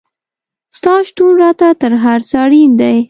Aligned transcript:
ستا 0.77 0.93
شتون 1.07 1.31
راته 1.41 1.67
تر 1.81 1.91
هر 2.03 2.19
څه 2.29 2.35
اړین 2.45 2.71
دی 2.81 2.97